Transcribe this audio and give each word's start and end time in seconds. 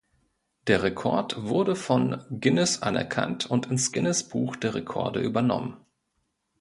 Der 0.65 0.81
Rekord 0.81 1.43
wurde 1.47 1.75
von 1.75 2.25
Guinness 2.31 2.81
anerkannt 2.81 3.45
und 3.45 3.67
ins 3.67 3.91
Guinness-Buch 3.91 4.55
der 4.55 4.73
Rekorde 4.73 5.19
übernommen. 5.21 5.77